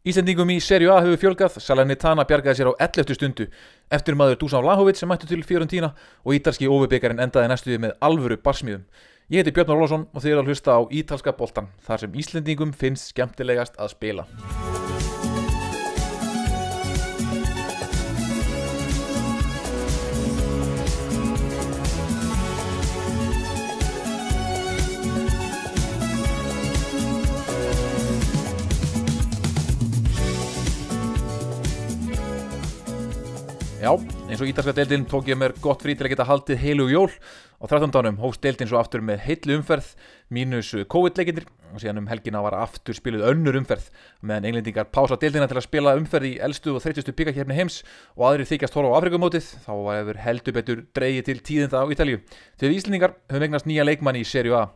[0.00, 3.10] Ísendingum í serju A hefur fjölgað, Salernitana bjargaði sér á 11.
[3.18, 3.44] stundu
[3.92, 5.90] eftir maður Dusan Vlahovic sem mættu til Fiorentina
[6.24, 8.86] og ítalski óvibikarin endaði næstuði með alvöru barsmíðum.
[9.28, 12.72] Ég heiti Björn Orlásson og þið eru að hlusta á Ítalska boltan þar sem Íslendingum
[12.72, 14.24] finnst skemmtilegast að spila.
[33.80, 33.94] Já,
[34.28, 37.06] eins og ítalska deildin tók ég mér gott frí til að geta haldið heilu jól
[37.08, 37.88] á 13.
[37.94, 39.94] dánum hófst deildin svo aftur með heitlu umferð
[40.28, 43.88] mínus COVID-leikindir og síðan um helgina var aftur spiluð önnur umferð
[44.20, 47.08] meðan englendingar pása deildina til að spila umferð í elstu og 30.
[47.08, 47.80] byggakefni heims
[48.18, 51.88] og aðrir þykjast horfa á Afrikumótið þá var efur heldur betur dreyið til tíðinda á
[51.88, 52.20] Ítalju.
[52.60, 54.66] Þegar Íslendingar höfum eignast nýja leikmann í serju A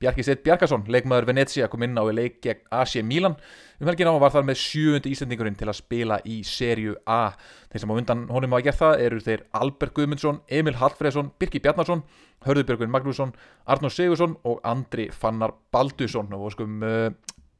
[0.00, 3.34] Bjarki Sett Bjarkason, leikmaður Venezia, kom inn á í leik gegn AC Milan
[3.76, 7.34] um helgina og var þar með sjöundi ísendingurinn til að spila í serju A.
[7.68, 11.60] Þeir sem á undan honum hafa gert það eru þeir Albert Guðmundsson, Emil Hallfreðsson, Birki
[11.60, 12.00] Bjarnarsson,
[12.46, 13.34] Hörðubjörgun Magnússon,
[13.68, 17.12] Arnór Sigursson og Andri Fannar Baldusson og skum uh,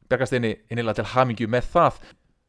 [0.08, 2.00] Bjarkasteini innilega til hamingju með það.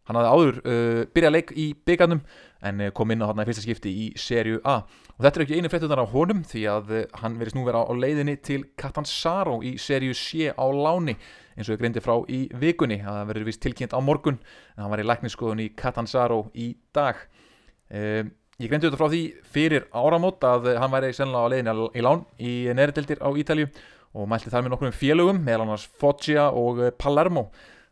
[0.07, 2.23] Hann hafði áður uh, byrjað leik í byggarnum
[2.61, 4.81] en uh, kom inn á hann í fyrsta skipti í serju A.
[5.17, 7.83] Og þetta er ekki einu fréttunar á honum því að uh, hann verist nú vera
[7.85, 11.17] á leiðinni til Catanzaro í serju C á láni
[11.57, 13.01] eins og ég greindi frá í vikunni.
[13.03, 14.37] Það verður vist tilkynnt á morgun
[14.75, 17.25] en hann var í lækniskoðun í Catanzaro í dag.
[17.91, 19.23] Um, ég greindi þetta frá því
[19.55, 23.71] fyrir áramót að hann væri sennilega á leiðinni í lán í nerideldir á Ítalju
[24.11, 27.47] og mælti þar með nokkrum félögum meðal annars Foggia og Palermo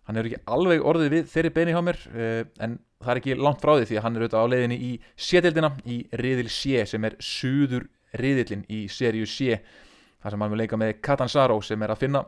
[0.05, 2.01] hann er ekki alveg orðið við þeirri beini hjá mér
[2.59, 4.89] en það er ekki langt frá því því að hann er auðvitað á leiðinni í
[5.15, 7.85] sétildina í riðil C sem er suður
[8.19, 9.59] riðilin í seríu C
[10.19, 12.23] þar sem hann vil leika með Catanzaro sem er að finna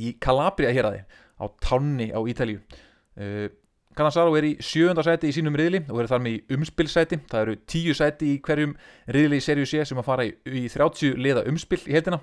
[0.00, 3.48] í Calabria hér að þið á Tanni á Ítalju uh,
[3.92, 7.42] Catanzaro er í sjönda sæti í sínum riðli og er þar með í umspilsæti það
[7.44, 8.72] eru tíu sæti í hverjum
[9.12, 12.22] riðli í seríu C sem að fara í, í 30 liða umspil í heldina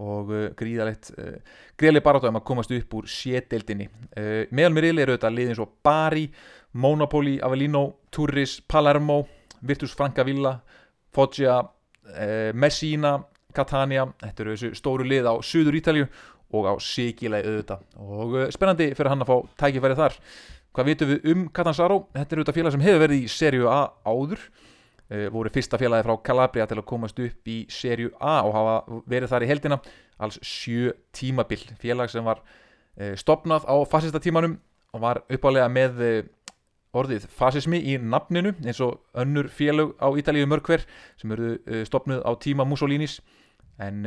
[0.00, 1.40] og uh, gríðalegt uh,
[1.74, 5.66] gríðalegt barátum að komast upp úr sételdinni uh, meðal með riðli eru þetta liðin svo
[5.82, 6.28] Bari,
[6.72, 9.24] Monopoli, Avellino Turris, Palermo,
[9.66, 10.60] Virtus Francavilla
[11.12, 13.18] Foggia uh, Messina,
[13.54, 14.06] Catania.
[14.22, 16.06] Þetta eru þessu stóru lið á Suður Ítalju
[16.56, 17.84] og á Sigilei auðvitað.
[17.98, 20.18] Og uh, spennandi fyrir hann að fá tækifæri þar.
[20.70, 22.04] Hvað vitum við um Catanzaro?
[22.14, 24.46] Þetta eru auðvitað félag sem hefur verið í serju A áður.
[25.10, 29.00] Uh, voru fyrsta félagi frá Calabria til að komast upp í serju A og hafa
[29.10, 29.80] verið þar í heldina
[30.22, 31.64] alls sjö tímabil.
[31.82, 34.60] Félag sem var uh, stopnað á fasista tímanum
[34.94, 36.20] og var uppálega með uh,
[36.96, 40.86] orðið fasismi í nafninu eins og önnur félag á Ítalíu mörgver
[41.20, 41.56] sem eru
[41.86, 43.20] stopnuð á tíma Mussolinis
[43.80, 44.02] en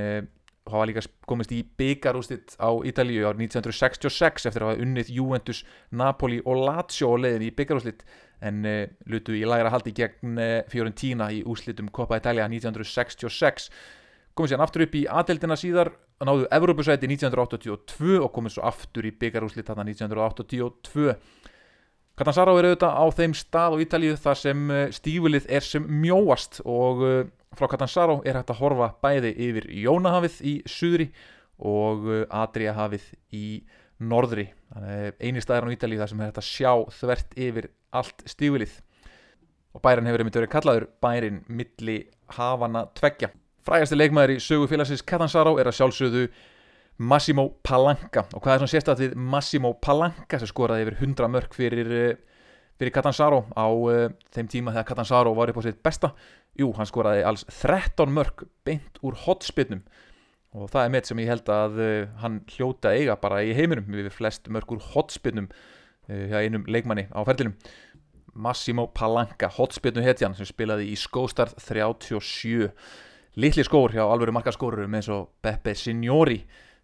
[0.70, 6.40] hafa líka komist í byggarústitt á Ítalíu árið 1966 eftir að hafa unnið Juventus, Napoli
[6.46, 8.06] og Lazio á leiðin í byggarústitt
[8.44, 13.70] en uh, lutu í lægra haldi gegn uh, Fiorentina í úslitum Coppa Italia 1966
[14.34, 15.92] komið sér aftur upp í aðeldina síðar
[16.24, 21.18] náðu Evrópusæti 1982 og komið svo aftur í byggarúslit þarna 1982
[22.20, 26.60] Catanzaro er auðvitað á þeim stað á Ítalíu þar sem uh, stífulið er sem mjóast
[26.62, 27.02] og
[27.58, 31.10] frá Catanzaro er hægt að horfa bæði yfir Jónahafið í suðri
[31.64, 33.46] og Adriahafið í
[34.04, 34.48] norðri.
[35.22, 38.74] Eini staðar á Ítalíu þar sem er hægt að sjá þvert yfir allt stífilið
[39.74, 42.00] og bærin hefur einmitt verið kallaður bærin milli
[42.38, 43.32] hafana tveggja.
[43.64, 46.26] Frægasti leikmaður í sögu félagsins Catanzaro er að sjálfsögðu
[46.98, 48.28] Massimo Palanca.
[48.34, 51.92] Og hvað er svona sérstætt við Massimo Palanca sem skoraði yfir 100 mörg fyrir,
[52.78, 56.14] fyrir Catanzaro á uh, þeim tíma þegar Catanzaro var upp á sitt besta?
[56.60, 59.82] Jú, hann skoraði alls 13 mörg beint úr hotspinnum
[60.54, 63.90] og það er með sem ég held að uh, hann hljóta eiga bara í heiminum.
[63.90, 67.58] Við flest mörg úr hotspinnum uh, hjá einum leikmanni á ferlinum.
[68.34, 72.70] Massimo Palanca, hotspinnu hetjan sem spilaði í skóstarð 37
[73.42, 76.40] litli skór hjá alvöru markaskórurum eins og Beppe Signori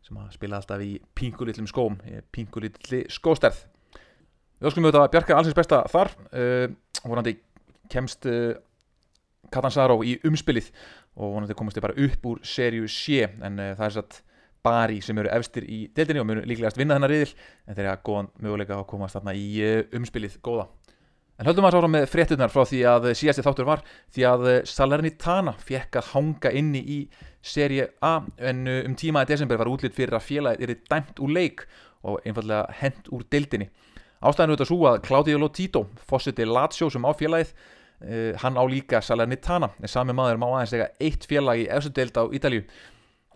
[0.10, 2.00] sem spilaði alltaf í pingulillum skóm
[2.34, 3.62] pingulilli skóstarð.
[4.60, 6.66] Við óskum auðvitað að Bjarka allsins besta þar uh,
[7.06, 7.38] vonandi
[7.92, 8.58] kemst uh,
[9.54, 10.72] Catanzaro í umspilið
[11.20, 14.20] og vonandi komast þið bara upp úr serju C en uh, það er satt
[14.66, 17.94] Bari sem eru efstir í deildinni og munu líklegast vinna þennar riðil en þeir eru
[17.94, 19.46] að góðan möguleika að komast þarna í
[19.96, 20.66] umspilið góða.
[21.40, 25.54] En höldum að sára með fréttunar frá því að síðasti þáttur var því að Salernitana
[25.56, 26.98] fekk að hanga inni í
[27.42, 31.66] serie A en um tímaði desember var útlitt fyrir að félagið er dæmt úr leik
[32.04, 33.70] og einfallega hent úr deildinni.
[34.20, 37.54] Ástæðinu auðvitað svo að Claudio Lotito, fósiti Lazio sem á félagið,
[38.04, 41.96] uh, hann á líka Salernitana en sami maður má aðeins ega eitt félag í eftir
[42.02, 42.66] deild á Ítalju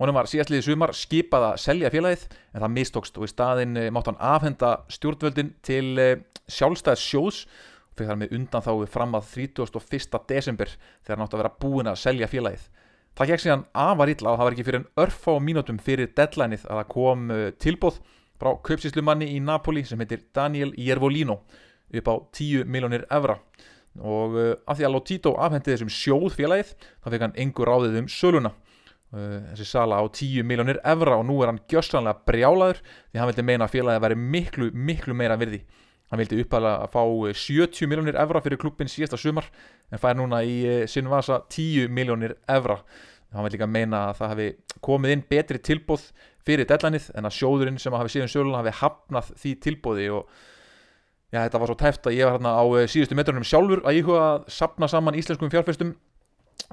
[0.02, 4.08] Honum var síðastliðið sumar skipað að selja félagið en það mistókst og í staðin mátt
[4.10, 5.92] hann afhenda stjórnvöldin til
[6.50, 7.44] sjálfstæðs sjóðs
[7.94, 10.18] fyrir þar með undan þá fram að 31.
[10.32, 12.66] desember þegar hann átt að vera búin að selja félagið.
[13.14, 16.10] Það gekk síðan afar illa og það var ekki fyrir en örf á mínutum fyrir
[16.18, 17.28] deadlineið að það kom
[17.62, 18.00] tilbóð
[18.42, 21.44] frá kaupsíslumanni í Napoli sem heitir Daniel Jervolino
[21.94, 23.38] upp á 10 miljónir evra.
[24.02, 28.00] Og uh, af því að Lotito afhendi þessum sjóð félagið þá fekk hann engur ráðið
[28.02, 28.54] um söluna.
[29.14, 33.30] Uh, þessi sala á 10 miljónir evra og nú er hann gjössanlega brjálaður því hann
[33.30, 35.62] vildi meina að félagið væri miklu, miklu meira virði
[36.12, 37.02] hann vildi uppæða að fá
[37.44, 39.50] 70 miljónir evra fyrir klubbin síðasta sumar
[39.92, 42.82] en fær núna í uh, sinn vasa 10 miljónir evra
[43.34, 44.50] hann vil líka meina að það hafi
[44.86, 46.10] komið inn betri tilbóð
[46.46, 50.28] fyrir dellanið en að sjóðurinn sem hafi síðan söluna hafi hafnað því tilbóði og
[51.34, 53.96] Já, þetta var svo tæft að ég var hérna á eh, síðustu metrunum sjálfur að
[53.98, 55.96] ég huga að sapna saman íslenskum fjárfæstum.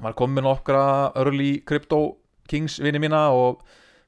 [0.05, 0.83] Var komin okkra
[1.17, 2.19] early crypto
[2.49, 3.63] kings vini mína og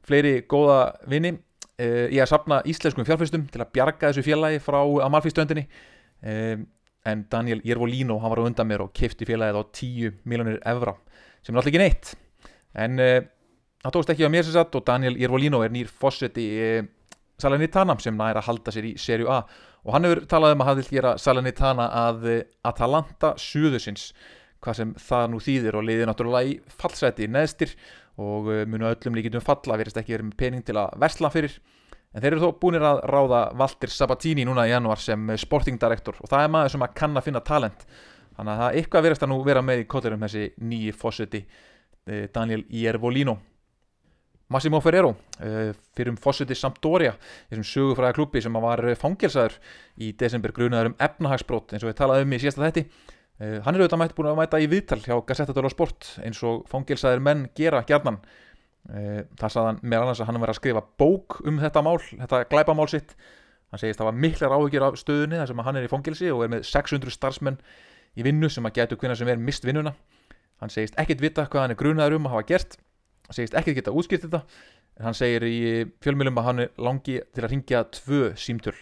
[0.05, 1.39] fleiri góða vini.
[1.81, 5.65] Eh, ég að sapna íslenskum fjárfæstum til að bjarga þessu félagi frá Amalfi-stöndinni.
[6.21, 6.57] Eh,
[7.09, 10.93] en Daniel Jervolino, hann var á undan mér og kefti félagið á 10 miljónir evra,
[11.41, 12.13] sem er alltaf ekki neitt.
[12.73, 16.47] En það tókst ekki á mér sem sagt og Daniel Jervolino er nýr fósett í
[17.41, 19.41] Salernitana sem næra að halda sér í serju A
[19.83, 22.27] og hann hefur talað um að hann vil gera Salernitana að
[22.63, 24.13] Atalanta suðusins
[24.63, 27.75] hvað sem það nú þýðir og liðir náttúrulega í fallseti neðstir
[28.21, 31.59] og uh, munu öllum líkitum falla verist ekki verið með pening til að versla fyrir.
[32.13, 36.29] En þeir eru þó búinir að ráða Valdir Sabatini núna í januar sem sportingdirektor og
[36.29, 37.87] það er maður sem að kann að finna talent.
[38.37, 42.27] Þannig að það eitthvað verist að nú vera með í kotturum þessi nýji fósiti eh,
[42.33, 43.39] Daniel Iervolino.
[44.53, 47.15] Massimo Ferrero fyrir um Fossuti Sampdoria
[47.49, 49.55] þessum sögufræða klubbi sem var fangelsaður
[49.97, 52.83] í desember grunaður um efnahagsbrót eins og við talaðum um í síðasta þetti
[53.65, 57.23] hann er auðvitað mætt búin að mæta í viðtal hjá Gazzetta Sport eins og fangelsaður
[57.25, 58.21] menn gera gjarnan.
[58.83, 62.43] Uh, það saðan með annars að hann var að skrifa bók um þetta mál, þetta
[62.51, 63.15] glæpamál sitt.
[63.71, 66.31] Hann segist að það var miklar áhugir af stöðunni þar sem hann er í fangelsi
[66.33, 67.61] og er með 600 starfsmenn
[68.19, 69.95] í vinnu sem að getu hvernig sem er mist vinnuna.
[70.61, 72.77] Hann segist ekkit vita hvað hann er grunaður um að hafa gert
[73.27, 74.43] hann segist ekki geta útskýrt þetta
[75.03, 75.59] hann segir í
[76.03, 78.75] fjölmjölum að hann langi til að ringja tvö símtöl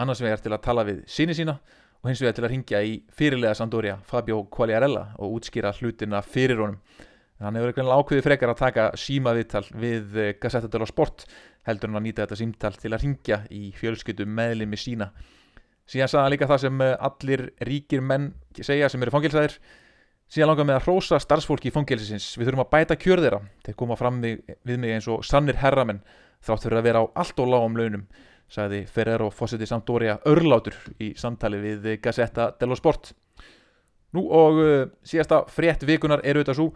[0.00, 1.56] annars vegar til að tala við síni sína
[2.04, 6.60] og hins vegar til að ringja í fyrirlega Sandoria Fabio Quagliarella og útskýra hlutina fyrir
[6.60, 6.80] honum
[7.40, 11.24] hann hefur eitthvað ákveðið frekar að taka símaviðtal við eh, Gazzetta dello Sport
[11.64, 15.08] heldur hann að nýta þetta símtal til að ringja í fjölskyttu meðlimi sína
[15.88, 18.30] síðan sagða hann líka það sem eh, allir ríkir menn
[18.60, 19.58] segja sem eru fangilsæðir
[20.32, 22.30] Síðan langar með að hrósa starfsfólki í fangilsins.
[22.38, 23.40] Við þurfum að bæta kjör þeirra.
[23.66, 26.00] Þeir koma fram við, mig eins og sannir herramenn
[26.44, 28.06] þrátt fyrir að vera á allt og lágum launum,
[28.54, 33.12] sagði Ferrero Fossetti Sampdoria örlátur í samtali við Gazzetta dello Sport.
[34.14, 36.70] Nú og uh, síðasta frétt vikunar er auðvitað svo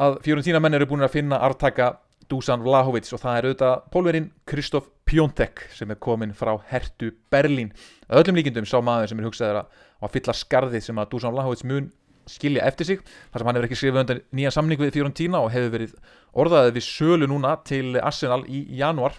[0.00, 1.94] að fjóruðtína menn eru búin að finna artaka
[2.30, 7.72] Dusan Vlahovic og það er auðvitað pólverinn Kristof Pjóntek sem er komin frá Hertu Berlín.
[8.12, 11.88] Öllum líkindum sá maður sem er hugsaður að fylla skarðið sem að Dusan Vlahovic mun
[12.30, 15.50] skilja eftir sig þar sem hann hefur ekki skrifið undan nýja samning við Fiorentina og
[15.54, 15.96] hefur verið
[16.38, 19.16] orðaðið við sölu núna til Arsenal í januar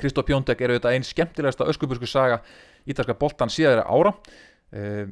[0.00, 2.40] Kristóf Pjóndek er auðvitað einn skemmtilegasta öskubursku saga
[2.88, 4.14] ítalska boltan síðaðra ára.
[4.72, 5.04] Uh,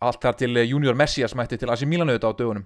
[0.00, 2.64] allt þar til Junior Messias mætti til Asi Milan auðvitað á dögunum.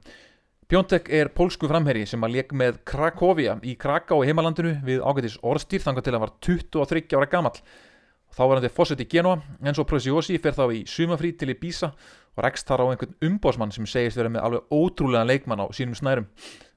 [0.71, 5.37] Pjóndek er pólsku framherri sem að leik með Krakovia í Kraká í heimalandinu við ágætis
[5.45, 7.53] orðstýr þangar til að hann var 23 ára gammal
[8.35, 11.53] þá var hann til fósett í Genoa en svo Preziosi fer þá í sumafrí til
[11.53, 11.93] Ibiza
[12.35, 15.95] og rekst þar á einhvern umbósmann sem segist verið með alveg ótrúlega leikmann á sínum
[15.99, 16.27] snærum.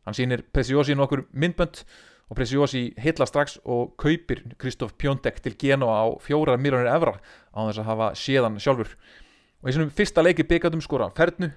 [0.05, 1.81] Hann sýnir Preziosi nokkur myndbönd
[2.27, 7.15] og Preziosi hitla strax og kaupir Kristóf Pjóndek til Genoa á fjórar miljónir evra
[7.55, 8.91] á þess að hafa séðan sjálfur.
[9.63, 11.53] Og í svonum fyrsta leiki byggjaðum skora fernu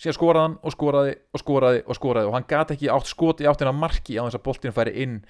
[0.00, 2.30] síðan skoraði hann og skoraði og skoraði og skoraði.
[2.30, 5.20] Og hann gati ekki átt skot í áttina marki á þess að boltin færi inn.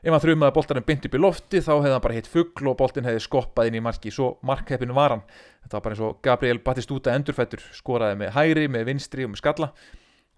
[0.00, 2.70] Ef hann þrjum að boltarinn byndi upp í lofti þá hefði hann bara hitt fuggl
[2.72, 4.12] og boltin hefði skoppað inn í marki.
[4.12, 5.24] Svo markheppin var hann.
[5.64, 9.42] Þetta var bara eins og Gabriel Batistúta endurfættur skoraði með hægri, með vinstri og með
[9.42, 9.72] skalla.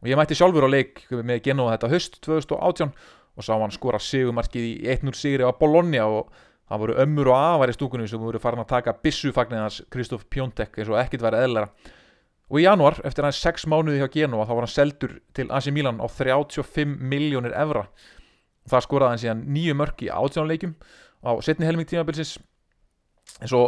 [0.02, 2.90] Og ég mætti sjálfur á leik með Genoa þetta höst 2018
[3.36, 6.30] og sá hann skora sigumarkið í 1-0 sigri á Bologna og
[6.68, 10.78] það voru ömmur og afar í stúkunum sem voru farin að taka bissufagninans Kristof Pjóntek
[10.78, 11.70] eins og ekkit væri eðlera
[12.52, 15.70] og í januar, eftir hans 6 mánuði hjá Genoa þá var hann seldur til AC
[15.72, 17.86] Milan á 35 miljónir evra.
[18.68, 20.74] Það skoraði hann síðan nýju mörk í átjónuleikum
[21.24, 22.36] á setni helming tímabilsins.
[23.40, 23.62] En svo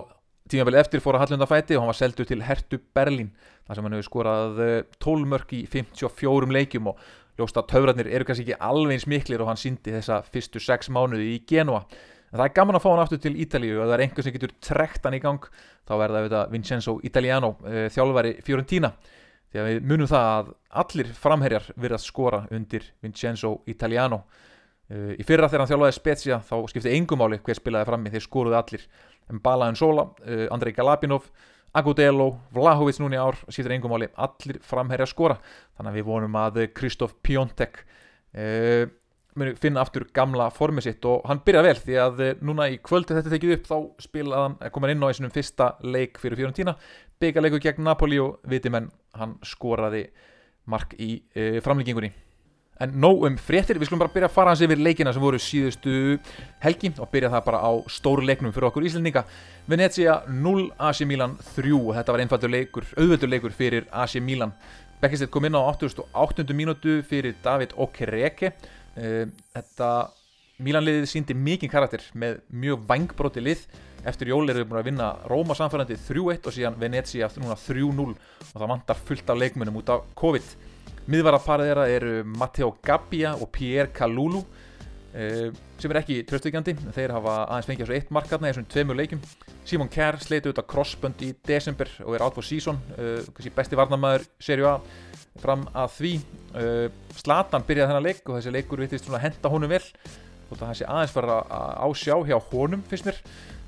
[0.52, 3.33] tímabili eftir fór að Hallunda fæti og hann var seldu til Hertu Berlin
[3.64, 4.61] þar sem hann hefur skorað
[5.00, 7.00] 12 eh, mörk í 54 leikum og
[7.38, 10.93] ljóst að taurarnir eru kannski ekki alveg eins miklir og hann síndi þessa fyrstu 6
[10.95, 11.83] mánuði í Genua
[12.35, 13.76] en það er gaman að fá hann aftur til Ítalíu.
[13.79, 15.45] Og það er einhvers sem getur trekt hann í gang
[15.87, 18.91] þá verða þetta Vincenzo Italiano eh, þjálfari Fiorentina.
[19.55, 20.49] Því að við munum það að
[20.83, 24.25] allir framherjar verðast skora undir Vincenzo Italiano.
[24.91, 28.59] Uh, í fyrra þegar hann þjálfaði Spezia þá skipti engumáli hver spilaði frammi þeir skoruði
[28.59, 28.83] allir.
[29.33, 31.31] Mbala Nsola, uh, Andrei Galapinov
[31.75, 35.38] Agudelo, Vlahovic núni ár skiptir engumáli, allir framherja skora.
[35.75, 38.85] Þannig að við vonum að Kristof Piontek uh,
[39.35, 43.16] muni finna aftur gamla formið sitt og hann byrja vel því að núna í kvöldi
[43.16, 46.38] þetta tekið upp þá spilaði hann, kom hann inn á í sinum fyrsta leik fyrir
[46.38, 46.76] Fiorentina.
[47.19, 50.07] Byggarleiku gegn Napoli og viti menn hann skoraði
[50.71, 52.12] mark í e, framlýkingunni
[52.83, 55.38] en nóg um fréttir, við skulum bara byrja að fara hans yfir leikina sem voru
[55.38, 56.16] síðustu
[56.64, 59.23] helgi og byrja það bara á stóru leiknum fyrir okkur íslendinga.
[59.71, 64.54] Venezia 0, AC Milan 3 þetta var einfaldur leikur, auðvöldur leikur fyrir AC Milan.
[65.02, 66.50] Bekkistett kom inn á 88.
[66.57, 68.54] mínútu fyrir David Okereke.
[68.97, 69.90] E, þetta
[70.64, 73.64] Milan-liðið síndi mikið karakter með mjög vangbróti lið.
[74.04, 78.11] Eftir jól eru við búin að vinna Róma samfærandi 3-1 og síðan Venezia núna 3-0
[78.12, 80.50] og það vantar fullt af leikmunum út af COVID
[81.11, 84.45] miðvaraparið þeirra eru Matteo Gabbia og Pierre Kalulu
[85.13, 88.99] eh, sem er ekki tröstvíkjandi þeir hafa aðeins fengið þessu eitt markarna í þessum tveimur
[88.99, 89.25] leikum
[89.65, 94.29] Simon Kerr sleiti út af crossbund í desember og er for season eh, besti varnamæður
[94.43, 94.79] serju A
[95.43, 96.13] fram að því.
[96.61, 96.87] Eh,
[97.19, 99.83] Slatan byrjaði þennan leik og þessi leikur vittist henda honum vel
[100.51, 103.21] og það sé aðeins fara að ásjá hjá honum finnst mér.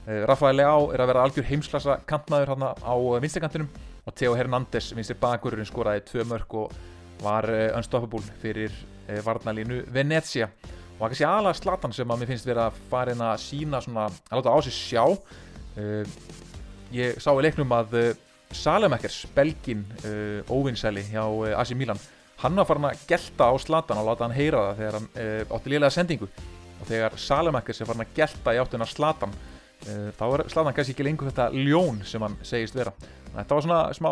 [0.07, 3.71] Eh, Rafael Leao er að vera algjör heimsklassa kantmaður á vinstekantinum
[4.07, 6.77] og Theo Hernández vinstir bakurinn skoraði tvö mörg og
[7.23, 10.49] var uh, unstoppable fyrir uh, varnalínu Venezia.
[10.97, 13.41] Og það er kannski aðalega Zlatan sem að mér finnst verið að fara inn að
[13.45, 15.05] sína svona, að láta á sig sjá.
[15.77, 16.03] Uh,
[16.95, 17.99] ég sá í leiknum að
[18.55, 19.81] Salemakers, belgin
[20.55, 21.25] óvinnsæli hjá
[21.59, 21.99] AC Milan
[22.39, 25.09] hann var farin að gelta á Zlatan og láta hann heyra það þegar hann
[25.57, 26.29] átti liðlega sendingu.
[26.79, 29.35] Og þegar Salemakers er farin að gelta í áttuna Zlatan
[29.85, 32.93] Eh, þá er Zlatan kannski ekki lengur þetta ljón sem hann segist vera.
[33.35, 34.11] Þetta var svona smá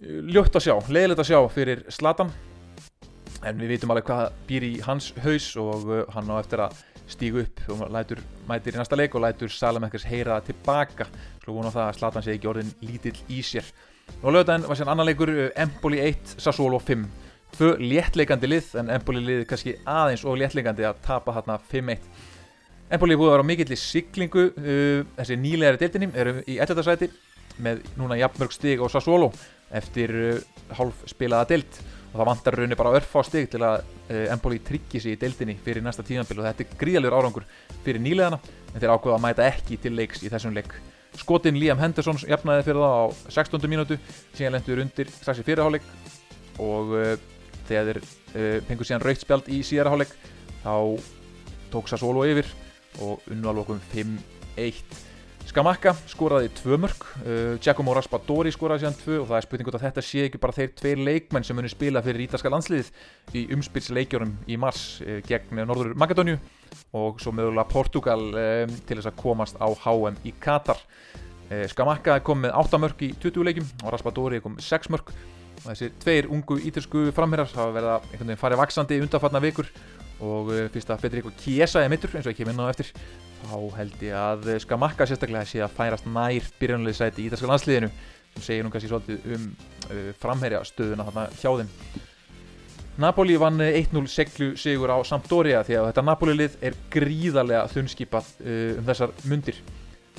[0.00, 2.32] ljótt að sjá, leiðilegt að sjá fyrir Zlatan.
[3.46, 6.78] En við vitum alveg hvað býr í hans haus og uh, hann á eftir að
[7.06, 11.06] stígu upp og lætur, mætir í næsta leik og lætur Salamekkers heyra tilbaka.
[11.44, 13.68] Slú vona það að Zlatan sé ekki orðin lítill í sér.
[14.22, 17.06] Og lögðan var sér annan leikur Empoli 1, Sassuolo 5
[17.56, 22.02] tvö léttleikandi lið en Empoli lið kannski aðeins og léttleikandi að tapa þarna 5-1
[22.96, 26.84] Empoli búið að vera á mikill í siglingu uh, þessi nýlegari deildinni eru í 11.
[26.86, 27.08] sæti
[27.62, 29.30] með núna jafnmörg stig og Sassuolo
[29.74, 30.40] eftir uh,
[30.78, 31.78] hálf spilaða deild.
[32.12, 35.20] Og það vantar raunni bara örf á stig til að uh, Empoli tryggji sig í
[35.20, 37.48] deildinni fyrir næsta tímanbíl og þetta er gríðalegur árangur
[37.84, 38.40] fyrir nýlegana
[38.72, 40.76] en þeir ákveða að mæta ekki til leiks í þessum leik.
[41.16, 43.04] Skotin Liam Henderson jafnaði fyrir það á
[43.38, 43.68] 16.
[43.72, 43.98] mínútu
[44.36, 45.84] síðan lendur undir strax í fyrirháleik
[46.62, 47.12] og uh,
[47.68, 50.12] þegar þeir uh, pengur síðan raukt spjald í síðarháleik
[50.62, 50.76] þá
[51.72, 52.48] tók Sassuolo yfir
[53.04, 54.80] og unnvalvokum 5-1
[55.46, 59.76] Skamakka skoraði tvö mörg uh, Giacomo Raspadori skoraði síðan tvö og það er spurning út
[59.78, 62.90] að þetta sé ekki bara þeir tveir leikmenn sem munir spila fyrir ítalska landsliðið
[63.38, 66.40] í umspilsleikjórum í mars uh, gegn Norður Makedóniu
[66.98, 70.82] og svo mögulega Portugal um, til þess að komast á HM í Katar.
[71.46, 75.14] Uh, Skamakka kom með 8 mörg í 20 leikim og Raspadori kom 6 mörg
[75.62, 79.70] og þessi tveir ungu ítalsku framherjar hafa verið að einhvern veginn farið vaksandi undanfarnar vikur
[80.24, 82.90] og uh, fyrst að Federico Chiesa er mittur eins og ekki minna á eftir.
[83.46, 87.92] Þá held ég að Skamakka sérstaklega sé að færast nær byrjunalið sæti í Ítalska landsliðinu.
[88.36, 89.48] Sem segir nú kannski svolítið um
[89.90, 91.72] uh, framherja stöðuna þarna hjá þeim.
[92.96, 98.86] Napoli vann 1-0 seglu sigur á Sampdoria því að þetta Napoli-lið er gríðarlega þunnskipað um
[98.88, 99.58] þessar mundir.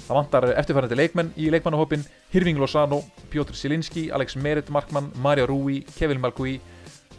[0.06, 3.02] Það vantar eftirfærandi leikmenn í leikmannahópin Hirving Lozano,
[3.32, 6.60] Piotr Silinski, Alex Merit Markmann, Mario Rui, Kevin Malgui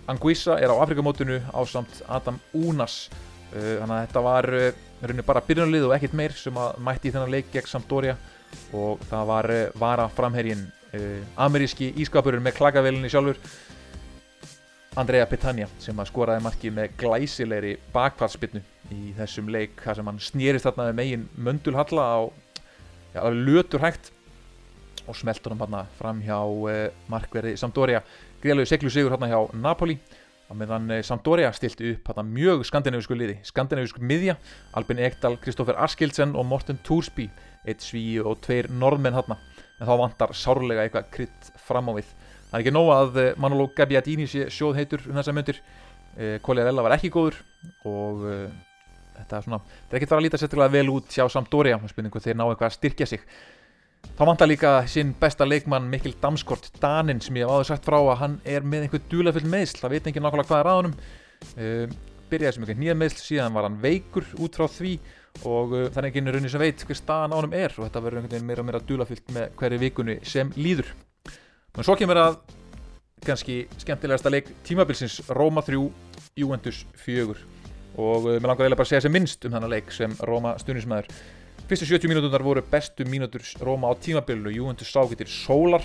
[0.08, 3.10] Anguissa er á Afrikamótinu á samt Adam Unas.
[3.52, 7.12] Uh, þannig að þetta var uh, bara byrjunalið og ekkert meir sem að mætti í
[7.12, 8.14] þennan leik gegn Sampdoria.
[8.72, 10.64] Og það var vara framhergin
[10.96, 13.40] uh, ameríski ískapurinn með klagavelinni sjálfur
[14.98, 18.62] Andrea Petagna sem að skoraði marki með glæsilegri bakvartspinnu
[18.96, 22.18] í þessum leik þar sem hann snýrist þarna með megin möndulhalla á
[23.12, 24.08] ja, lötur hægt
[25.08, 26.40] og smeltur hann fram hjá
[27.12, 28.00] markverði Sampdoria
[28.42, 29.98] greiðlegu seglu sigur hérna hjá Napoli.
[30.48, 34.38] Og meðan eh, Sampdoria stilti upp hérna mjög skandinavísku liði skandinavísku miðja,
[34.78, 37.26] Albin Ekdal, Kristófer Askildsen og Morten Túrsby
[37.68, 39.36] eitt sví og tveir norðmenn hérna
[39.78, 42.14] en þá vantar sárlega eitthvað krydd fram á við.
[42.48, 45.60] Það er ekki nóg að eh, Manolo Gabbiadini sé sjóð heitur um þessa myndir
[46.16, 47.36] eh, Koliarella var ekki góður
[47.84, 48.24] og
[49.18, 52.38] þetta er svona, þetta er ekkert að líta sérstaklega vel út hjá Sampdoria, spurningu þeir
[52.38, 53.28] ná eitthvað að styrkja sig
[54.18, 58.00] Þá vantar líka sinn besta leikmann Mikkel Damskort, Danin sem ég hef áður sagt frá
[58.00, 60.96] að hann er með einhver dúlefull meðsl, það veit ekki nákvæmlega hvað er að honum.
[61.54, 61.92] Uh,
[62.32, 64.96] byrjaði sem einhver nýja meðsl, síðan var hann veikur út frá því
[65.46, 68.02] og uh, það er enginn raunni sem veit hver staðan á honum er og þetta
[68.08, 70.90] verður einhvern veginn meira og meira dúlefullt með hverju vikunni sem líður.
[71.78, 72.42] Men svo kemur að
[73.22, 75.78] kannski skemmtilegasta leik tímabilsins Róma 3,
[76.42, 77.38] Juventus 4.
[78.02, 80.58] og uh, mér langar eiginlega bara að segja sem minnst um þannig leik sem Róma
[80.58, 81.14] stunismæður
[81.68, 85.84] fyrstu 70 mínúturnar voru bestu mínútur Róma á tímabillu, Juventus sá getur sólar.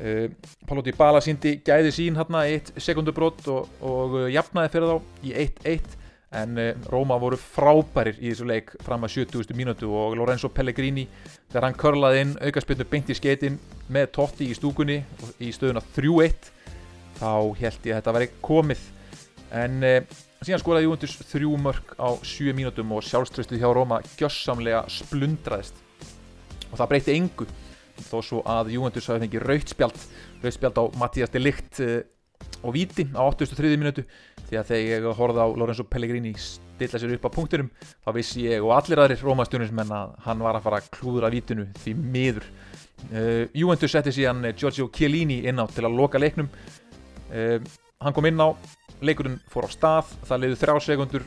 [0.00, 0.32] Uh,
[0.64, 4.96] Pállóti Bala síndi gæði sín hérna eitt sekundubrótt og, og uh, jafnaði fyrir þá
[5.28, 5.98] í 1-1
[6.40, 9.52] en uh, Róma voru frábærir í þessu leik fram að 70.
[9.58, 11.04] mínútu og Lorenzo Pellegrini
[11.52, 13.60] þegar hann körlaði inn aukarspilnu beint í skeitin
[13.92, 15.02] með Totti í stúkunni
[15.44, 16.50] í stöðuna 3-1
[17.20, 18.86] þá held ég að þetta væri komið.
[19.52, 19.82] En
[20.46, 25.76] síðan skoraði Juventus þrjú mörg á 7 mínútum og sjálfströstuð hjá Róma gjössamlega splundraðist.
[26.72, 27.46] Og það breyti engu
[28.08, 30.00] þó svo að Juventus hafi fengið rautspjald
[30.42, 32.00] rautspjald á Mattias de Ligt uh,
[32.62, 33.76] og Víti á 83.
[33.78, 34.04] minútu
[34.48, 37.70] því að þegar ég horfði á Lorenzo Pellegrini stilla sér upp á punkturum
[38.02, 41.68] þá vissi ég og allir aðrir Róma-stjónismenn að hann var að fara að klúðra Vítinu
[41.84, 42.48] því miður.
[43.10, 46.50] Uh, Juventus setti síðan Giorgio Chiellini inn á til að loka leiknum.
[47.30, 47.58] Uh,
[48.02, 48.50] hann kom inn á
[49.02, 51.24] leikurinn fór á stað, það leiði þrjá sekundur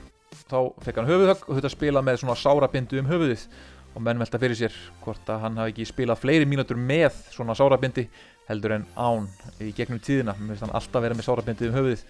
[0.50, 3.48] þá fekk hann höfuðhögg og þetta spila með svona sárabindu um höfuðið.
[3.96, 4.74] Og menn velta fyrir sér
[5.06, 8.10] hvort að hann hafi ekki spilað fleiri mínútur með svona sárabindi
[8.50, 9.30] heldur en án
[9.64, 12.04] í gegnum tíðina, mér finnst hann alltaf verið með sárabindi um höfuðið.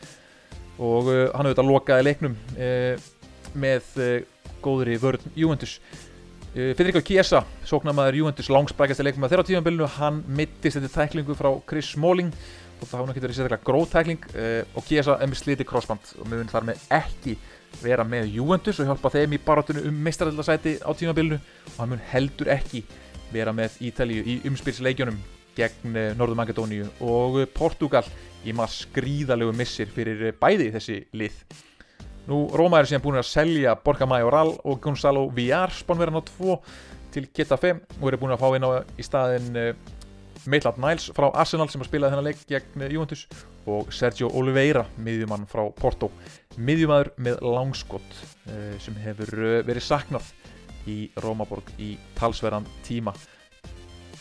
[0.81, 3.05] Og uh, hann auðvitað lokaði leiknum uh,
[3.53, 4.17] með uh,
[4.65, 5.77] góðri vörð Juventus.
[6.55, 11.53] Uh, Federico Chiesa, sóknamaður Juventus langsbækjast leiknum að þeirra tímanbylnu, hann mittist þetta tæklingu frá
[11.69, 12.33] Chris Smalling
[12.85, 16.29] og það hafa náttúrulega verið sérstaklega gróðtækling uh, og Chiesa er með sliti crossband og
[16.29, 17.35] mun þar með ekki
[17.81, 22.03] vera með Juventus og hjálpa þeim í barátunum um meistaraldarsæti á tímabilinu og hann mun
[22.11, 22.83] heldur ekki
[23.33, 25.17] vera með Ítalíu í umspilsleikjunum
[25.57, 28.05] gegn uh, Norður Makedóníu og uh, Portugal
[28.45, 31.39] í maður skrýðalegu missir fyrir bæði þessi lið.
[32.29, 36.57] Nú Róma er síðan búin að selja Borja Majoral og Gonzalo Villar spánverðan á 2
[37.15, 39.59] til Getafe og eru búin að fá inn á í staðin
[40.47, 43.25] Maitland Niles frá Arsenal sem har spilað þennan leik gegn Juventus
[43.69, 46.11] og Sergio Oliveira, miðjumann frá Porto.
[46.57, 50.29] Miðjumadur með langskott uh, sem hefur uh, verið saknað
[50.91, 53.15] í Rómaborg í talsverðan tíma.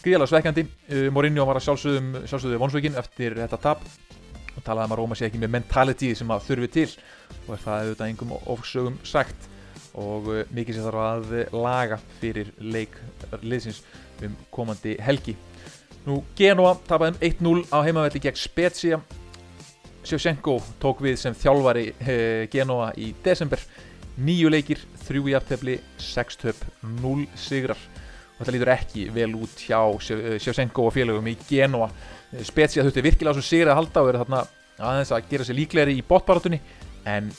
[0.00, 3.84] Gríðalega sveikandi uh, Mourinho var að sjálfsögðum sjálfsögðu vonsveikin eftir þetta tap
[4.54, 6.90] og talaði um að Róma sé ekki með mentality sem að þurfi til
[7.48, 9.50] og það auðvitað einhverjum ofsögum sagt.
[9.94, 12.96] Og mikið sem þarf að laga fyrir leik
[13.44, 13.84] liðsins
[14.26, 15.36] um komandi helgi
[16.04, 17.20] Nú Genoa tapaði um
[17.64, 18.98] 1-0 á heimavelli gegn Spezia.
[20.04, 23.62] Sjövsenko tók við sem þjálfari eh, Genoa í desember.
[24.20, 26.60] Nýju leikir, þrjú í aftefli 6 töp,
[27.00, 27.80] 0 sigrar.
[28.34, 31.88] Og þetta lítur ekki vel út hjá Sjövsenko og félagum í Genoa.
[32.44, 34.44] Spezia þurfti virkilega svo sigrið að halda og eru þarna
[34.84, 36.60] aðeins að gera sér líklegri í botbaratunni
[37.08, 37.30] en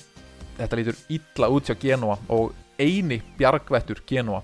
[0.57, 4.41] þetta lítur illa út hjá Genoa og eini bjargvættur Genoa.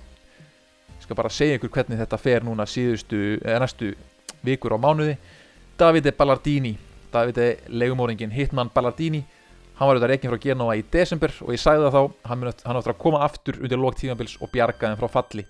[0.94, 3.96] Ég skal bara segja ykkur hvernig þetta fer núna síðustu, eða næstu
[4.46, 5.18] vikur á mánuði.
[5.78, 6.76] Davide Ballardini
[7.12, 9.26] Davide legumóringin Hitman Ballardini
[9.76, 12.80] hann var auðvitað reygin frá Genoa í desember og ég sæði það þá hann, hann
[12.80, 15.46] áttur að koma aftur undir lók tímabils og bjarga þeim frá falli.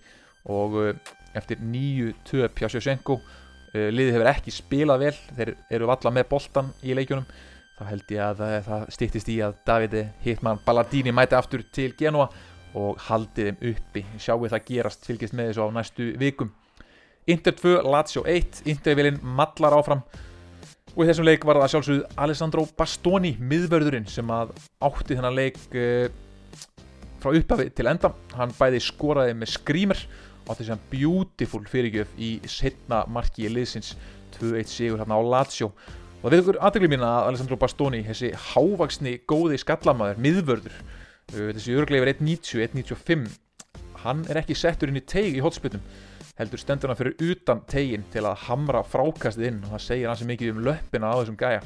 [0.48, 0.92] Og uh,
[1.38, 6.30] eftir nýju töp hjá Sjósenko uh, liðið hefur ekki spilað vel þeir eru valla með
[6.32, 7.28] boltan í leikjunum.
[7.76, 11.92] Þá held ég að uh, það stýttist í að Davide Hitman Ballardini mæti aftur til
[12.00, 12.30] Genoa
[12.80, 14.08] og haldi þeim uppi.
[14.16, 16.56] Sjáu það gerast fylgist með þessu á næstu vikum
[17.30, 20.02] Inter 2, Lazio 1 Intervilin mallar áfram.
[20.92, 24.52] Og í þessum leik var það sjálfsögð Alessandro Bastoni, miðvörðurinn sem að
[24.84, 26.10] átti þennan leik uh,
[27.22, 28.12] frá upphafi til enda.
[28.36, 30.04] Hann bæði skoraði með skrýmer
[30.50, 33.94] á þess að beautiful fyrirgjöf í setna marki í liðsins
[34.40, 35.72] 2-1 sigur hérna á Lazio.
[36.22, 41.48] Og það við okkur aðdeglum mín að Alessandro Bastoni þessi hávaksni góði skallamæður miðvörður, uh,
[41.54, 43.32] þessi örgleifur 1.90, 1.95
[44.02, 45.84] hann er ekki settur inn í teig í hotspillum
[46.40, 49.62] heldur stendur hann fyrir utan tegin til að hamra frákastið inn.
[49.66, 51.62] Og það segir hann sem mikið um löppina á þessum gæja.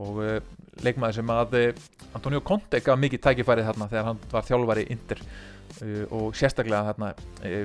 [0.00, 0.36] Og uh,
[0.84, 1.86] leikmaður sem að uh,
[2.18, 7.10] Antonio Conte gaf mikið tækifærið þarna þegar hann var þjálfari indir uh, og sérstaklega þarna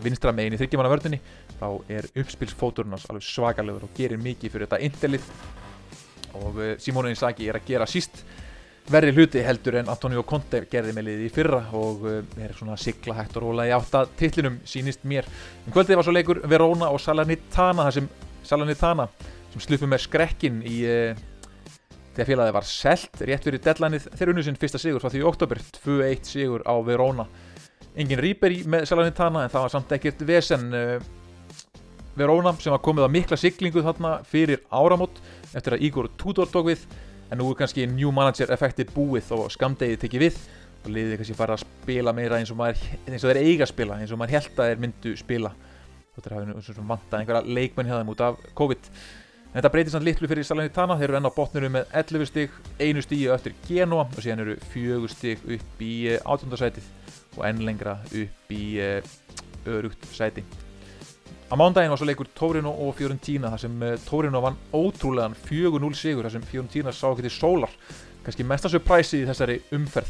[0.06, 1.19] vinstra megin í þryggjumanna vördunni
[1.60, 5.30] þá er uppspilsfóturinn alveg svakalegur og gerir mikið fyrir þetta inderlið
[6.36, 8.26] og Simone Inzaghi er að gera síst
[8.91, 12.78] verri hluti heldur en Antonio Conte gerði með liði í fyrra og uh, er svona
[12.78, 15.26] sigla hægt og róla í átta tillinum sínist mér.
[15.65, 18.10] Um kvöldið var svo leikur Verona og Salernitana þar sem
[18.45, 19.08] Salernitana
[19.54, 21.24] sem sluppið með skrekkin í uh,
[22.15, 25.62] þegar félagið var selt rétt fyrir deadlineið þegar unnur sinn fyrsta sigur frá því oktober
[25.82, 27.26] 2-1 sigur á Verona.
[27.98, 31.00] Engin rýper í með Salernitana en það var samt ekkert vesen uh,
[32.15, 35.17] Verona sem var komið á mikla siglingu þarna fyrir áramót
[35.56, 36.86] eftir að Igor Tudor tók við
[37.31, 40.39] en nú er kannski new manager effektið búið og skamdegið tekið við.
[40.85, 43.71] Og liðið kannski fara að spila meira eins og, maður, eins og þeir eiga að
[43.71, 45.53] spila, eins og maður held að þeir myndu spila.
[46.15, 48.89] Þú veist það er vant að einhverja leikmenn hjá þeim út af COVID.
[49.55, 52.59] En þetta breytir samt litlu fyrir Salernitana, þeir eru enn á botniru með 11 stig,
[52.75, 56.91] einu stíu eftir Genoa og síðan eru fjögur stig upp í átjóndarsætið
[57.39, 58.65] og enn lengra upp í
[59.65, 60.43] örugt sæti.
[61.45, 66.25] Á mándaginn var svo leikur Torino og Fiorentina þar sem Torino vann ótrúlegan 4-0 sigur
[66.25, 67.73] þar sem Fiorentina sá ekki til sólar,
[68.25, 70.10] kannski mestan surprise í þessari umferð.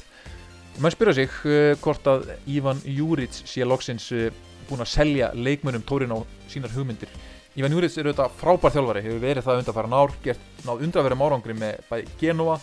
[0.79, 4.29] Menn spyrja sig uh, hvort að Ivan Juric sé loksins uh,
[4.69, 6.21] búin að selja leikmönnum Torino
[6.51, 7.11] sínar hugmyndir.
[7.59, 11.27] Ivan Juric er auðvitað frábær þjálfari, hefur verið það undan fara nár, gert náð undraverðum
[11.27, 12.57] árangri með bæði Genoa,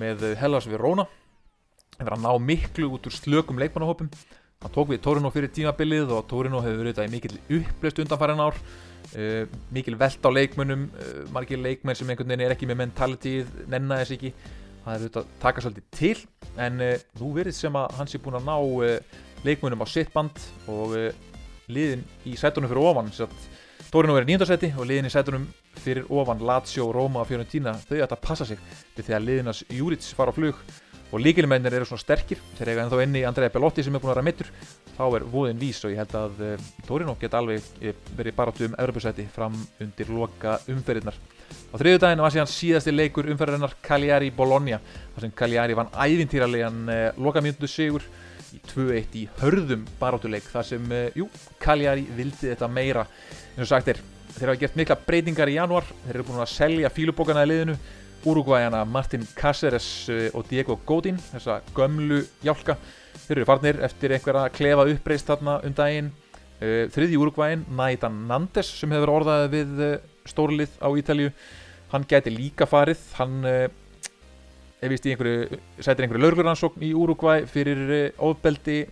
[0.00, 1.04] með Hellas Verona,
[1.98, 4.08] hefur að ná miklu út úr slökum leikmannahópum.
[4.60, 8.18] Hann tók við Torino fyrir tímabilið og Torino hefur verið auðvitað í mikil upplöst undan
[8.20, 8.58] fara nár,
[9.16, 10.82] uh, mikil veld á leikmönnum,
[11.32, 14.34] margir leikmenn sem einhvern veginn er ekki með mentalitíð, nenna þess ekki.
[14.84, 16.12] Það er auðvitað að taka svolítið til
[16.66, 16.92] en uh,
[17.22, 20.92] nú verið sem að hans er búin að ná uh, leikmunum á sitt band og
[20.92, 21.08] uh,
[21.72, 23.08] liðin í sætunum fyrir ofan.
[23.90, 25.48] Dórinu verið nýjöndarsæti og liðin í sætunum
[25.80, 28.60] fyrir ofan Lazio, Roma og Fiorentina þau ætta að passa sig
[28.92, 30.60] við því að liðinas Júrits fara á flug
[31.10, 32.38] og líkilmennir eru svona sterkir.
[32.58, 34.52] Þeir eiga ennþá inni Andrea Bellotti sem er búin að vera mittur
[34.96, 36.40] þá er voðin vís og ég held að
[36.86, 37.66] Dórinu geta alveg
[38.16, 41.16] verið barátu um Evropasæti fram undir loka umferðirnar.
[41.70, 44.80] Á þriðu daginn var síðan síðasti leikur umferðarinnar Cagliari Bologna
[45.14, 48.04] þar sem Cagliari vann ævintýralegan eh, lokamjöndu sigur
[48.50, 51.28] í 2-1 í hörðum barátuleik þar sem, eh, jú,
[51.62, 53.06] Cagliari vildi þetta meira.
[53.54, 54.02] Eins og sagt er,
[54.34, 57.78] þeir hafa gert mikla breytingar í januar, þeir eru búin að selja fílubókana í liðinu,
[58.24, 62.76] Uruguayana Martin Cáceres eh, og Diego Godín þessa gömlu hjálka
[63.24, 66.10] þeir eru farnir eftir einhverja klefa uppreist þarna um daginn.
[66.60, 69.96] Eh, þriði Uruguayin, Naitan Nandes sem hefur orðaði við eh,
[70.28, 71.32] stórlið á Ítalju
[71.94, 73.00] hann gæti líka farið.
[73.16, 78.84] Hann í einhverju sætir einhverju laurgluransókn í Uruguay fyrir ofbeldi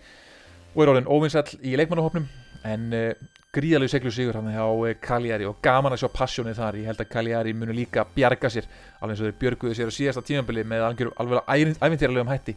[0.75, 2.27] og er orðin óvinsall í leikmannahopnum
[2.67, 3.11] en uh,
[3.55, 4.65] gríðalegu seglu sigur hann hjá
[5.01, 6.77] Cagliari og gaman að sjá passjónið þar.
[6.81, 8.67] Ég held að Cagliari munu líka bjarga sér
[8.99, 12.55] alveg eins og þeir björguðu sér á síðasta tímanbili með alveg, alveg æfintýralegum hætti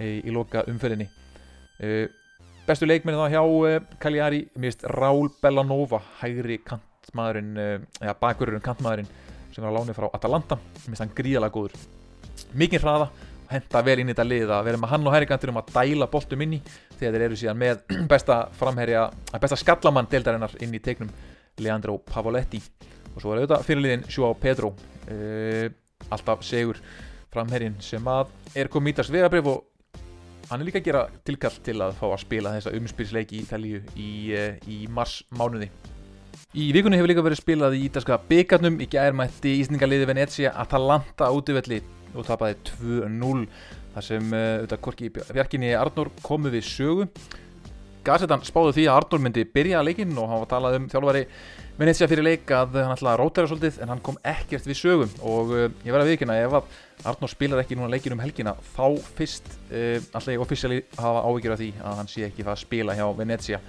[0.00, 1.06] í, í loka umferðinni.
[2.66, 4.40] Bestu leikminni þá hjá Cagliari?
[4.58, 9.12] Mist Raúl Bellanova hægri kantmaðurinn eða bakururinn kantmaðurinn
[9.54, 10.58] sem var á láni frá Atalanta.
[10.88, 11.78] Er þann gríðalega góður.
[12.58, 13.10] Mikið hraða
[13.50, 16.08] henda vel inn í þetta lið að vera með hann og hærikantur um að dæla
[16.10, 16.60] boltum inn í
[16.98, 19.06] þegar þeir eru síðan með besta framherja,
[19.40, 21.12] besta skallamann deildarinnar inn í tegnum
[21.62, 22.60] Leandro Pavoletti.
[23.14, 25.68] Og svo er auðvitað fyrirliðin Joao Pedro uh,
[26.10, 26.80] alltaf segur
[27.34, 30.02] framherjin sem að er komið ítast vegabrif og
[30.50, 33.82] hann er líka að gera tilkall til að fá að spila þessa umspilsleiki í Ítalíu
[33.94, 35.70] í, uh, í mars mánuði
[36.54, 41.80] Í vikunni hefur líka verið spilað í ítalska byggarnum í gærmætti Ísningaliði Venecia Atalanta útífelli
[42.14, 43.40] og tapaði 2-0
[43.94, 47.08] þar sem uh, auðvitað Korki Bjarkinni Arnór komu við sögu.
[48.04, 51.24] Gazetan spáði því að Arnór myndi byrja að leikinn og hann var talað um þjálfari
[51.74, 55.14] Venecia fyrir leik að hann ætlaði að rótæra svolítið en hann kom ekkert við sögum
[55.26, 56.76] og uh, ég verði að viðkynna ef að
[57.10, 61.56] Arnór spilar ekki núna leikin um helgina þá fyrst uh, alltaf ég ofisíali hafa ávíkjur
[61.56, 63.60] af því að hann sé ekki það að spila hjá Venecia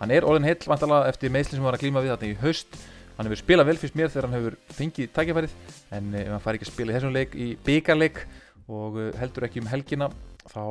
[0.00, 2.78] hann er orðin heill vantala eftir meðslinn sem var að glíma við þetta í haust.
[3.14, 5.52] Hann hefur spilað vel fyrst mér þegar hann hefur fengið tækjafærið
[5.94, 8.24] en ef hann fær ekki að spila í þessum leik í byggarleik
[8.72, 10.08] og heldur ekki um helgina
[10.44, 10.64] þá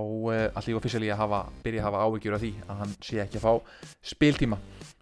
[0.53, 3.45] allir ofisíali að hafa, byrja að hafa ávíkjur af því að hann sé ekki að
[3.45, 3.53] fá
[4.13, 4.59] spiltíma.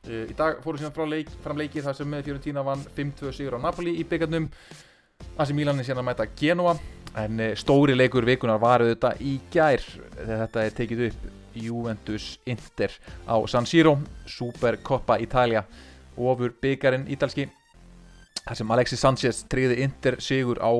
[0.07, 3.59] Uh, í dag fóru síðan leik, fram leikið þar sem Fiorentina vann 5-2 sigur á
[3.61, 4.47] Napoli í byggarnum
[5.37, 6.73] Asi Milan er síðan að mæta Genoa
[7.21, 11.29] en uh, stóri leikur vikunar var auðvitað í gær þegar þetta er tekið upp.
[11.51, 12.93] Juventus Inter
[13.27, 15.65] á San Siro Supercoppa Italia
[16.15, 17.49] ofur byggarinn ítalski.
[18.45, 20.71] Þar sem Alexis Sanchez triði Inter sigur á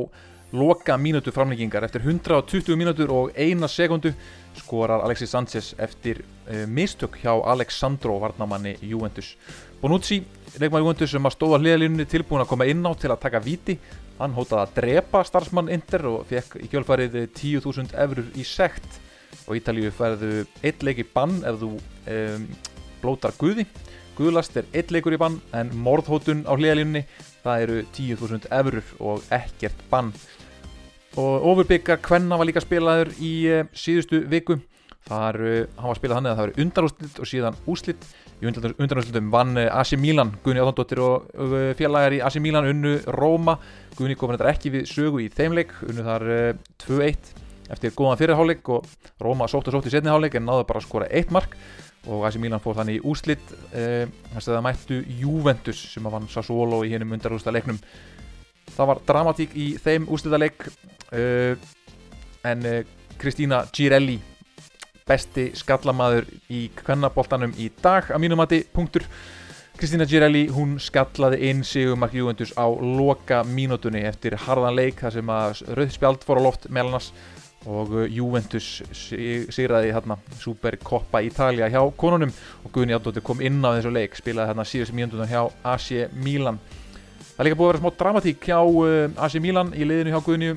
[0.52, 4.12] loka mínútu framleggingar eftir 120 mínútur og eina sekundu
[4.60, 9.36] skorar Alexis Sanchez eftir uh, mistök hjá Alexandro varnamanni Juventus.
[9.82, 10.22] Bonucci,
[10.60, 13.78] leikmann Juventus sem að stóða hliðalínunni tilbúin að koma inn á til að taka viti.
[14.20, 19.00] Hann hótaði að drepa starfsmann Inter og fekk í kjölfarið 10.000 eurur í sekt
[19.48, 22.46] og Ítalíu færðu eitt leik í bann ef þú um,
[23.02, 23.66] blótar guði.
[24.18, 27.06] Guðlast er eitt leikur í bann en morðhótun á hliðalínunni
[27.42, 30.12] það eru 10.000 eurur og ekkert bann
[31.20, 34.60] og overbyggar Kvenna var líka spilaður í uh, síðustu viku.
[35.10, 38.08] Þar uh, hann var spilað þannig að það var undanúslitt og síðan úslitt
[38.42, 41.28] í undanúslitum vann uh, AC Milan Gunni Áþóndóttir og
[41.80, 43.58] félagar í AC Milan unnu Róma.
[43.98, 46.28] Gunni kom þetta ekki við sögu í þeimleik unnu þar
[46.86, 47.32] 2-1
[47.72, 48.88] eftir góðan fyrirháleik og
[49.24, 51.58] Róma sótt og sótt í setniháleik en náðu bara að skora eitt mark.
[52.10, 56.32] Og AC Milan fór þannig í úslitt þess að það mættu Juventus sem að vann
[56.32, 57.78] Sassuolo í hennum undanúsla leiknum
[58.76, 61.54] það var dramatík í þeim úslitaðleik uh,
[62.48, 62.68] en
[63.22, 64.20] Kristína uh, Girelli
[65.08, 69.06] besti skallamaður í kvennaboltanum í dag að mínum mati punktur.
[69.80, 75.32] Kristína Girelli, hún skallaði inn Sigumark Juventus á loka mínútunni eftir harðan leik þar sem
[75.34, 77.02] að rauðspjald fór á loft meðal
[77.70, 82.32] og uh, Juventus sigraði hérna Supercoppa Italia hjá konunum
[82.66, 86.58] og Guðni Áttóttir kom inn á þessu leik spilaði hérna síðustu mínútuna hjá AC Milan
[87.42, 90.20] það er líka búið að vera smá dramatík hjá uh, AC Milan í liðinu hjá
[90.22, 90.50] Guðni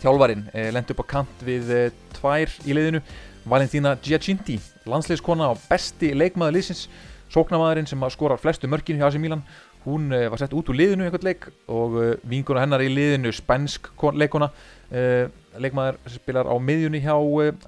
[0.00, 3.02] þjálfarin, eh, lendi upp á kant við eh, tvær í liðinu.
[3.44, 4.56] Valentina Giacinti,
[4.88, 6.86] landsleiskona og besti leikmaður liðsins
[7.34, 9.44] sóknamaðurinn sem skorar flestu mörkin hjá AC Milan.
[9.84, 13.34] Hún uh, var sett út úr liðinu einhvern leik og uh, vinguna hennar í liðinu
[13.34, 15.26] spænsk leikona uh,
[15.60, 17.18] leikmaður sem spilar á miðjunni hjá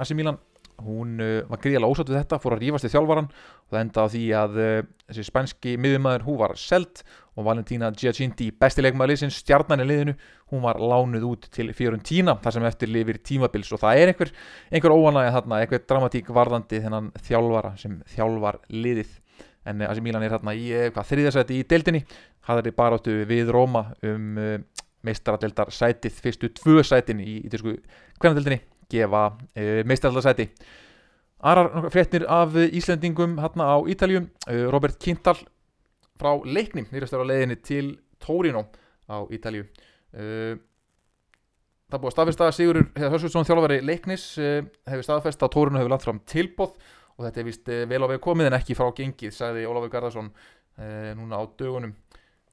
[0.01, 0.41] AC Milan.
[0.85, 4.07] Hún var gríðilega ósatt við þetta fór að rífast í þjálfvaran og það enda á
[4.11, 4.57] því að
[5.05, 7.05] þessi spænski miðjumæður hún var selt
[7.35, 10.15] og Valentina Giacinti besti leikmaður liðsins, stjarnan í liðinu
[10.53, 13.73] hún var lánuð út til Fiorentina þar sem eftir lifir tímabils.
[13.75, 14.31] Og það er einhver,
[14.71, 19.17] einhver óanægja þarna, einhver dramatík varðandi þennan þjálfvara sem þjálfar liðið.
[19.65, 22.05] En AC Milan er hérna í eh, þriðarsæti í deildinni.
[22.47, 24.59] Hafði bara áttu við Róma um uh,
[25.05, 27.73] meistaradeildar sætið fyrstu tvö sætin í, í tísku
[28.21, 28.61] hvernadeildinni
[28.93, 30.51] gefa uh, meistaradeildarsæti.
[31.45, 34.31] Aðrar frétnir af Íslandingum hérna á Ítaljum
[34.73, 35.35] Robert Kintal
[36.21, 37.87] frá leiknim nýrastur á leiðinni til
[38.23, 38.67] Torino
[39.11, 39.67] á Ítalju
[40.15, 46.21] það búið að staðfesta Sigurur Hörsursson þjálfari leiknis hefur staðfesta að Torino hefur langt fram
[46.31, 46.77] tilbóð
[47.15, 49.93] og þetta er vist eh, vel á veg komið en ekki frá gengið, sagði Ólafur
[49.93, 51.95] Garðarsson eh, núna á dögunum.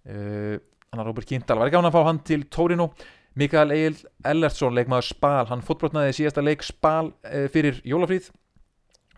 [0.06, 0.60] Eh,
[0.92, 2.92] hann er Róbert Kindal, var ekki án að fá hann til Tórino
[3.40, 3.98] Mikael Egil
[4.28, 8.30] Ellertsson leikmaður Spal, hann fótbrotnaði síðasta leik Spal eh, fyrir Jólafríð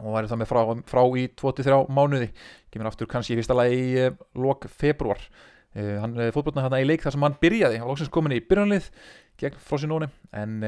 [0.01, 2.29] og væri það með frá, frá í 23 mánuði,
[2.73, 5.21] kemur aftur kannski í fyrsta lagi í eh, lok februar
[5.75, 7.84] eh, hann fótbrotnaði hann í leik þar sem hann byrjaði.
[7.84, 8.89] Og loksins komin í byrjanlið
[9.41, 10.60] gegn Frosinone en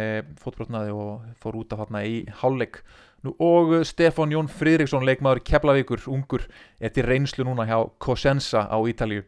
[0.41, 2.81] fótbrotnaði og fór út af hann í hálfleik.
[3.25, 6.43] Nú, og uh, Stefán Jón Fridriksson, leikmaður Keflavíkur, ungur,
[6.77, 9.23] er til reynslu núna hjá Cosenza á Ítalíu.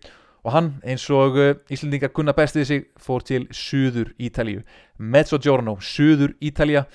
[0.45, 4.62] Og hann, eins og uh, Íslandingar kunna bestið sig, fór til Suður Ítalíu.
[5.01, 6.86] Mezzogiorno, Suður Ítalija,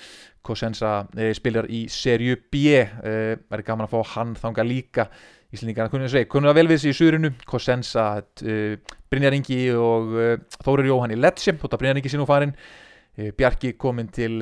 [0.43, 5.07] Cosenza eh, spilar í Serju B, eh, verður gaman að fá hann þanga líka.
[5.53, 8.07] Íslandingar kunna að segja, kunna að velvið sig í Suðurinu, Cosenza,
[8.43, 10.15] eh, Brynjar Ingi og
[10.65, 12.55] Þórir Jóhann í Lecce, þótt að Brynjar Ingi sé nú farin,
[13.13, 14.39] Bjarki kominn til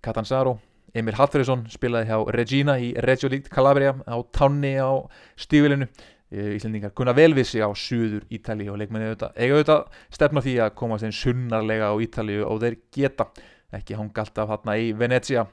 [0.00, 0.54] Catanzaro
[0.96, 4.96] Emil Hallfriðsson spilaði hjá Regina í Reggio di Calabria á Tanni á
[5.36, 5.90] stífilinu
[6.32, 11.04] Íslendingar kunna velvissi á Suður Ítali og leikmenni auðvitað, eiga auðvitað stefna því að komast
[11.04, 13.28] einn sunnarlega á Ítali og þeir geta
[13.72, 15.46] ekki hanga alltaf hérna í Venezia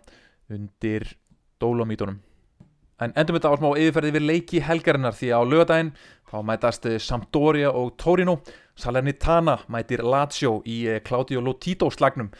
[0.49, 1.07] undir
[1.61, 2.19] Dolomítunum
[2.99, 5.91] en endur með þetta á smá yfirferði við leiki helgarinnar því á lögadaginn
[6.29, 8.39] þá mætast Sampdoria og Torino
[8.79, 12.31] Salernitana mætir Lazio í eh, Claudio Lotito slagnum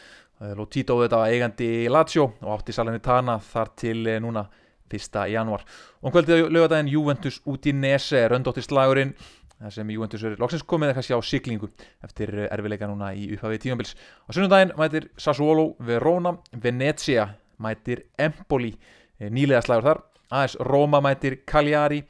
[0.56, 4.46] Lotito þetta eigandi í Lazio og átti Salernitana þar til eh, núna
[4.90, 5.18] 1.
[5.30, 5.62] januar.
[6.00, 9.12] Og um kvöldið lögadaginn Juventus út í Nese, röndóttir slagurinn,
[9.60, 11.70] þar sem Juventus er loksins komið eitthvað sjá siglingu
[12.06, 13.94] eftir eh, erfileika núna í upphafið tímanbils.
[14.26, 17.28] Á sunnundaginn mætir Sassuolo, Verona, Venezia,
[17.60, 18.72] mætir Empoli,
[19.20, 22.04] eh, nýlega slagur þar, AS Roma mætir Cagliari,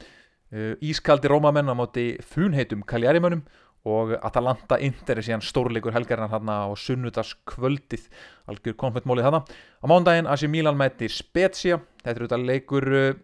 [0.51, 3.45] Ískaldi Rómamenn á móti funheitum Cagliari-mönnum
[3.87, 8.09] og Atalanta Inter er síðan stórleikur helgarinnar hérna á sunnudaskvöldið
[8.51, 13.15] algjör konfettmólið hérna á mándaginn AC Milan mæti Spezia þetta er auðvitað leikur uh,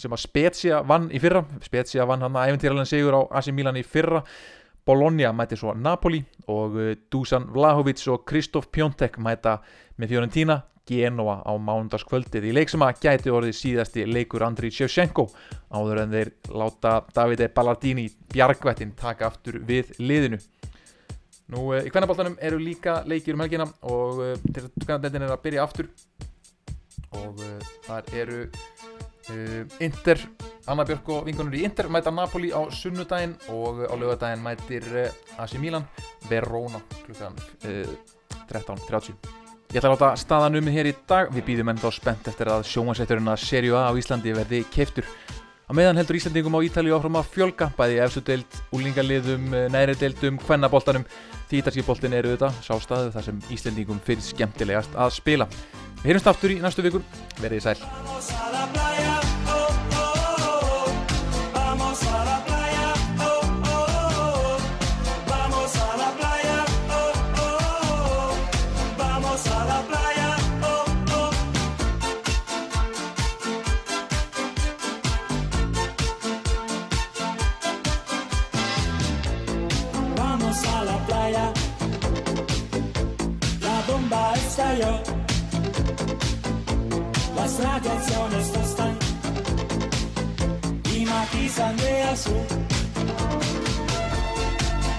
[0.00, 1.44] sem að Spezia vann í fyrra.
[1.64, 4.22] Spezia vann hérna æfintýralega sigur á AC Milan í fyrra.
[4.86, 9.60] Bologna mæti svo Napoli og uh, Dusan Vlahovic og Kristof Piontek mæta
[10.00, 15.28] með Fiorentina Genoa á mándaskvöldið í leik sem að gæti orðið síðasti leikur Andri Shevchenko
[15.70, 20.40] áður en þeir láta Davide Ballardini bjargvættin taka aftur við liðinu.
[21.54, 25.42] Nú eh, í kvennaboltanum eru líka leikir um helgina og uh, til kvennadeldin er að
[25.46, 25.92] byrja aftur.
[27.12, 27.38] Og
[27.84, 28.46] þar eru
[29.32, 30.20] uh, Inter,
[30.70, 34.86] Anna Björk og vingunur í Inter mæta Napoli á sunnudaginn og á lögadaginn mætir
[35.40, 35.88] AC Milan
[36.28, 39.40] Verona klukkan 13.30.
[39.72, 41.30] Ég ætla að láta staðan um hér í dag.
[41.32, 45.06] Við býðum ennþá spennt eftir að sjómansætturinn að Serju A á Íslandi verði keiftur.
[45.64, 51.06] Á meðan heldur Íslandingum á Ítali áfram að fjölga, bæði efsudeld, úlingaliðum, næri deildum, hvennaboltanum.
[51.48, 55.48] Því ítalskiboltin eru þetta, sá staðu þar sem Íslandingum fyrir skemmtilegast að spila.
[56.02, 57.04] Við heyrumst aftur í næstu vikur.
[57.38, 59.31] Verðið sæl.
[87.62, 89.04] Radiazione sto stanco
[90.94, 92.34] i mati Andrea su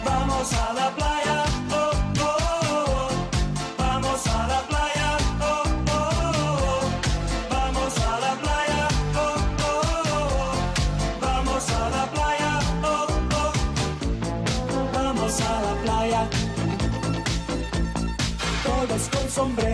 [0.05, 2.37] Vamos a la playa, oh, oh,
[2.69, 3.09] oh.
[3.77, 6.01] Vamos a la playa, oh, oh,
[6.67, 6.83] oh.
[7.49, 9.19] Vamos a la playa, oh,
[9.59, 9.71] oh,
[10.09, 10.53] oh.
[11.21, 13.07] Vamos a la playa, oh,
[13.39, 13.51] oh.
[14.93, 16.21] Vamos a la playa.
[18.63, 19.72] Todos con sombrero